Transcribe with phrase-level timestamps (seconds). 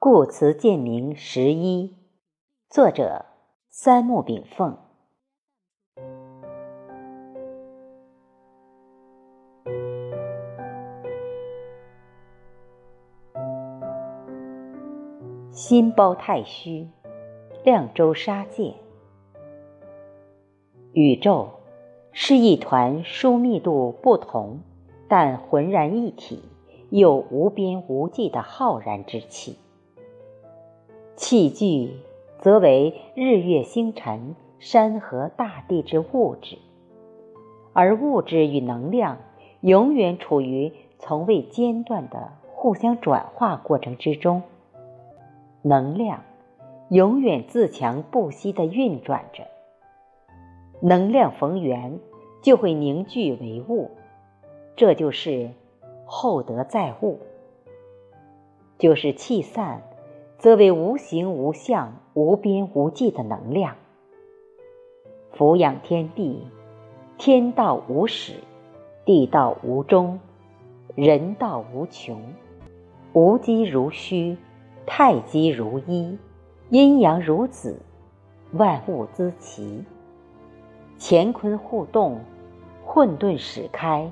[0.00, 1.96] 故词鉴明十一，
[2.70, 3.26] 作者
[3.68, 4.78] 三木炳凤。
[15.50, 16.86] 心包太虚，
[17.64, 18.74] 亮州沙界。
[20.92, 21.48] 宇宙
[22.12, 24.60] 是一团疏密度不同，
[25.08, 26.44] 但浑然一体
[26.90, 29.58] 又无边无际的浩然之气。
[31.18, 31.96] 气聚
[32.38, 36.58] 则为日月星辰、山河大地之物质，
[37.72, 39.18] 而物质与能量
[39.60, 44.44] 永远处于从未间断的互相转化过程之中。
[45.62, 46.22] 能量
[46.88, 49.42] 永远自强不息地运转着，
[50.80, 51.98] 能量逢源
[52.42, 53.90] 就会凝聚为物，
[54.76, 55.50] 这就是
[56.06, 57.18] 厚德载物，
[58.78, 59.82] 就是气散。
[60.38, 63.74] 则为无形无相、无边无际的能量，
[65.32, 66.46] 俯仰天地，
[67.16, 68.34] 天道无始，
[69.04, 70.20] 地道无终，
[70.94, 72.22] 人道无穷，
[73.14, 74.36] 无机如虚，
[74.86, 76.16] 太极如一，
[76.70, 77.80] 阴阳如子，
[78.52, 79.84] 万物滋齐，
[81.00, 82.20] 乾坤互动，
[82.84, 84.08] 混沌始开，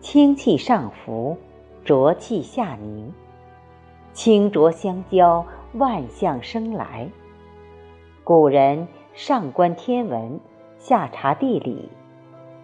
[0.00, 1.36] 清气上浮，
[1.84, 3.12] 浊气下凝，
[4.18, 5.46] 清浊相交。
[5.74, 7.08] 万象生来，
[8.24, 10.40] 古人上观天文，
[10.76, 11.88] 下察地理，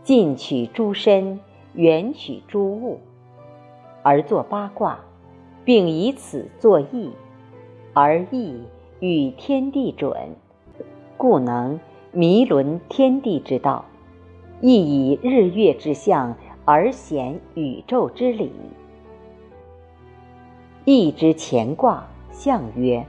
[0.03, 1.39] 近取诸身，
[1.75, 2.99] 远取诸物，
[4.03, 4.99] 而作八卦，
[5.65, 7.13] 并以此作易，
[7.93, 8.61] 而易
[8.99, 10.35] 与天地准，
[11.17, 11.79] 故能
[12.11, 13.85] 弥纶天地之道，
[14.61, 18.51] 亦以日月之象而显宇宙之理。
[20.85, 22.07] 易之乾卦。
[22.31, 23.07] 象曰：“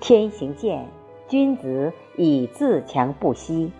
[0.00, 0.86] 天行健，
[1.26, 3.72] 君子以自强不息。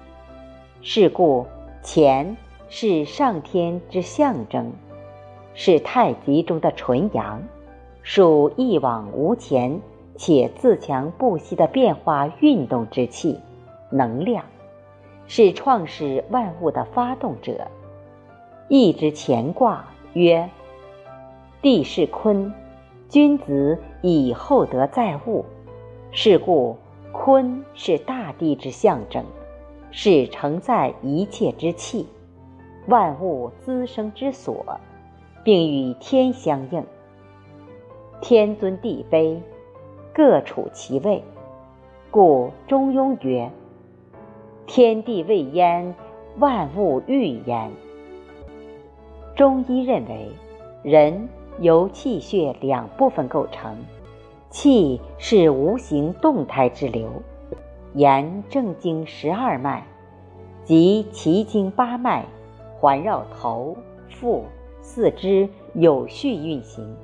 [0.82, 1.46] 是故，
[1.84, 2.36] 乾
[2.68, 4.72] 是上天之象征，
[5.54, 7.42] 是太极中的纯阳，
[8.02, 9.80] 属一往无前
[10.16, 13.38] 且自强不息的变化运动之气，
[13.88, 14.44] 能量，
[15.28, 17.68] 是创始万物的发动者。
[18.68, 20.50] 易之乾卦曰：
[21.62, 22.52] 地势坤。”
[23.08, 25.44] 君子以厚德载物，
[26.10, 26.76] 是故
[27.12, 29.24] 坤是大地之象征，
[29.90, 32.06] 是承载一切之气，
[32.88, 34.64] 万物滋生之所，
[35.44, 36.82] 并与天相应。
[38.20, 39.38] 天尊地卑，
[40.12, 41.22] 各处其位，
[42.10, 43.50] 故中庸曰
[44.66, 45.94] ：“天地未焉，
[46.38, 47.70] 万物欲焉。”
[49.36, 50.30] 中医认为，
[50.82, 51.28] 人。
[51.60, 53.76] 由气血两部分构成，
[54.50, 57.08] 气是无形动态之流，
[57.94, 59.86] 沿正经十二脉
[60.64, 62.24] 及奇经八脉
[62.78, 63.76] 环绕头、
[64.08, 64.44] 腹、
[64.82, 66.96] 四肢有序运行，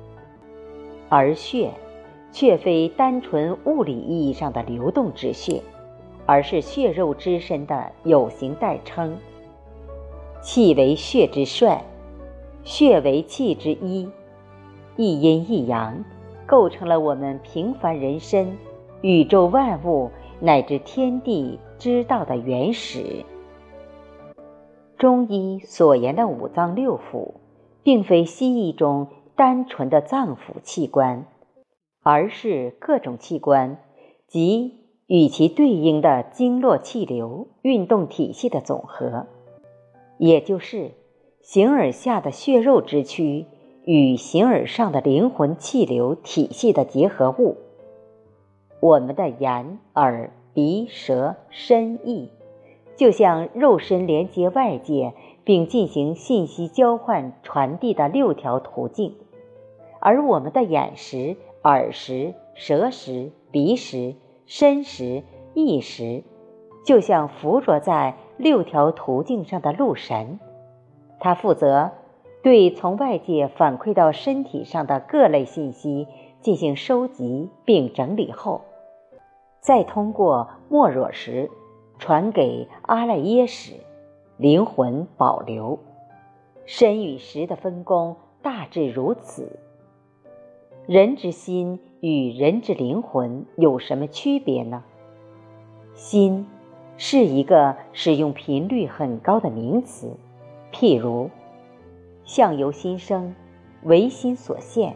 [1.09, 1.71] 而血
[2.31, 5.61] 却非单纯物理意义上的流动之血，
[6.25, 9.17] 而是血肉之身的有形代称。
[10.41, 11.83] 气为血之帅，
[12.63, 14.09] 血为气之一。
[15.01, 16.05] 一阴一阳，
[16.45, 18.55] 构成了我们平凡人身、
[19.01, 23.25] 宇宙万物乃至天地之道的原始。
[24.99, 27.31] 中医所言的五脏六腑，
[27.81, 31.25] 并非西医中单纯的脏腑器官，
[32.03, 33.79] 而是各种器官
[34.27, 39.25] 及与其对应的经络气流运动体系的总和，
[40.19, 40.91] 也就是
[41.41, 43.47] 形而下的血肉之躯。
[43.83, 47.57] 与形而上的灵魂气流体系的结合物，
[48.79, 52.29] 我们的眼、耳、鼻、舌、身、意，
[52.95, 59.15] 就像肉身连接外界并进行信息交换传递的六条途径，
[59.99, 64.13] 而我们的眼识、耳识、舌识、鼻识、
[64.45, 65.23] 身识、
[65.55, 66.23] 意识，
[66.85, 70.39] 就像附着在六条途径上的路神，
[71.19, 71.93] 它负责。
[72.43, 76.07] 对从外界反馈到身体上的各类信息
[76.39, 78.61] 进行收集并整理后，
[79.59, 81.51] 再通过莫若石
[81.99, 83.73] 传给阿赖耶识，
[84.37, 85.77] 灵魂保留。
[86.65, 89.59] 身与识的分工大致如此。
[90.87, 94.83] 人之心与人之灵魂有什么区别呢？
[95.93, 96.47] 心
[96.97, 100.15] 是一个使用频率很高的名词，
[100.71, 101.29] 譬如。
[102.23, 103.35] 相由心生，
[103.83, 104.95] 唯心所现，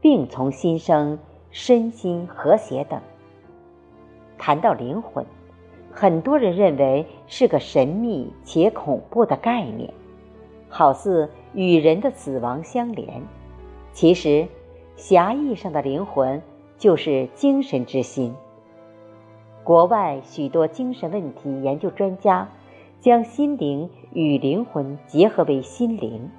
[0.00, 1.18] 病从心生，
[1.50, 3.00] 身心和谐等。
[4.38, 5.24] 谈到灵魂，
[5.90, 9.92] 很多人认为是个神秘且恐怖的概念，
[10.68, 13.22] 好似与人的死亡相连。
[13.92, 14.46] 其实，
[14.94, 16.40] 狭义上的灵魂
[16.78, 18.34] 就是精神之心。
[19.64, 22.48] 国外许多精神问题研究专家
[23.00, 26.30] 将心灵与灵魂结合为心灵。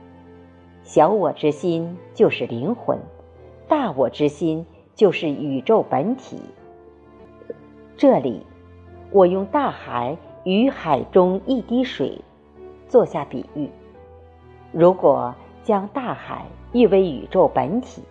[0.84, 2.98] 小我之心就是灵魂，
[3.68, 4.66] 大我之心
[4.96, 6.40] 就是宇宙本体。
[7.98, 8.46] 这里，
[9.12, 12.22] 我用大海与海中一滴水
[12.88, 13.70] 做下比喻。
[14.72, 15.34] 如果
[15.64, 18.02] 将大海誉为宇宙本体，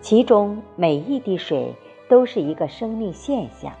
[0.00, 1.74] 其中每一滴水
[2.08, 3.72] 都是一个生命现象。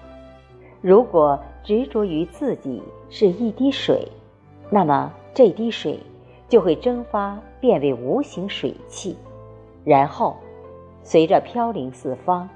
[0.80, 4.08] 如果执着于自己是一滴水，
[4.70, 6.00] 那么这滴水
[6.48, 9.14] 就会蒸发，变为无形水汽，
[9.84, 10.34] 然后
[11.02, 12.48] 随着飘零四方。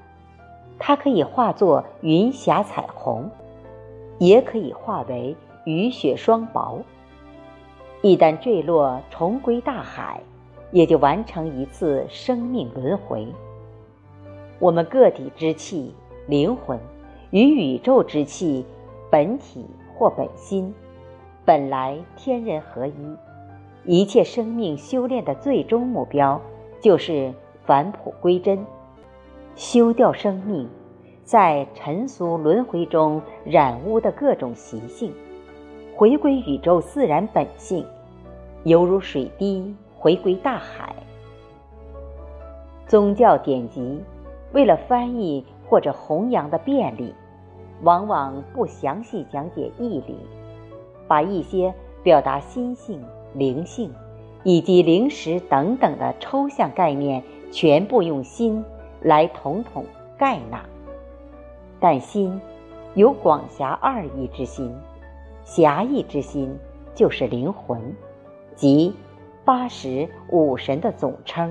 [0.79, 3.31] 它可以化作云霞彩虹，
[4.19, 5.37] 也可以化为
[5.67, 6.79] 雨雪霜雹。
[8.01, 10.23] 一旦坠落，重归大海，
[10.71, 13.29] 也就完成一次生命轮回。
[14.59, 15.93] 我们个体之气、
[16.27, 16.81] 灵魂
[17.31, 18.65] 与宇宙之气、
[19.13, 20.75] 本体或本心，
[21.45, 22.95] 本来天人合一。
[23.85, 26.41] 一切生命修炼的最终目标，
[26.81, 27.31] 就是
[27.67, 28.65] 返璞归真。
[29.55, 30.67] 修掉生命
[31.25, 35.13] 在尘俗轮回中染污的各种习性，
[35.95, 37.85] 回归宇宙自然本性，
[38.65, 40.97] 犹如水滴回归大海。
[42.87, 44.01] 宗教典籍
[44.55, 47.15] 为了翻译或者弘扬的便利，
[47.83, 50.17] 往往不详细讲解义理，
[51.07, 53.03] 把一些表达心性、
[53.35, 53.93] 灵性
[54.43, 58.65] 以及灵识等等的抽象概念全部用心。
[59.05, 59.85] 来统统
[60.17, 60.65] 盖纳，
[61.81, 62.41] 但心
[62.95, 64.73] 有广狭二义之心，
[65.43, 66.57] 狭义之心
[66.95, 67.97] 就是灵魂，
[68.55, 68.95] 即
[69.45, 71.51] 八十五神的总称；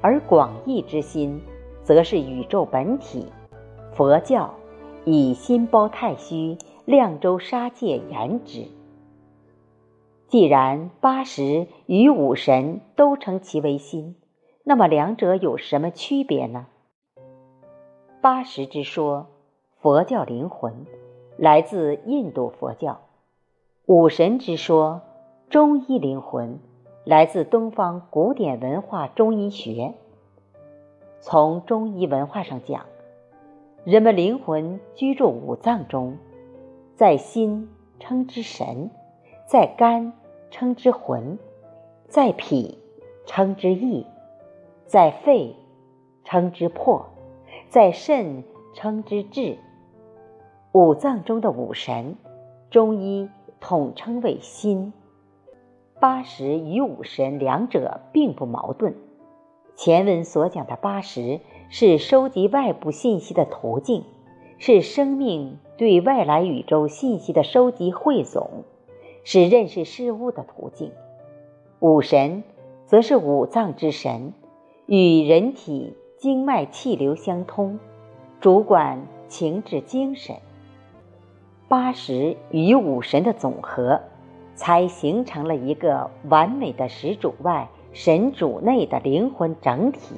[0.00, 1.42] 而广义之心，
[1.82, 3.26] 则是宇宙本体。
[3.92, 4.54] 佛教
[5.04, 8.66] 以心包太虚，量周沙界言之。
[10.28, 14.16] 既然八十与五神都称其为心。
[14.62, 16.66] 那么两者有什么区别呢？
[18.20, 19.26] 八十之说，
[19.80, 20.86] 佛教灵魂
[21.38, 22.98] 来自印度佛教；
[23.86, 25.00] 五神之说，
[25.48, 26.60] 中医灵魂
[27.04, 29.94] 来自东方古典文化中医学。
[31.20, 32.84] 从中医文化上讲，
[33.84, 36.18] 人们灵魂居住五脏中，
[36.96, 38.90] 在心称之神，
[39.46, 40.12] 在肝
[40.50, 41.38] 称之魂，
[42.06, 42.78] 在脾
[43.24, 44.06] 称之意。
[44.84, 45.56] 在肺，
[46.24, 47.06] 称之魄；
[47.70, 48.44] 在肾，
[48.74, 49.56] 称之志。
[50.72, 52.16] 五脏中的五神，
[52.70, 53.30] 中医
[53.60, 54.92] 统称为心。
[55.98, 58.94] 八十与五神两者并不矛盾。
[59.74, 61.40] 前文所讲的八十
[61.72, 64.02] 是收集外部信息的途径，
[64.58, 68.64] 是生命对外来宇宙信息的收集汇总，
[69.22, 70.90] 是认识事物的途径。
[71.78, 72.42] 五神
[72.86, 74.34] 则是五脏之神。
[74.86, 77.78] 与人体经脉气流相通，
[78.40, 80.34] 主管情志精神。
[81.68, 84.00] 八十与五神的总和，
[84.56, 90.16] 才形成了一个完美的始主外、神主内的灵魂整体。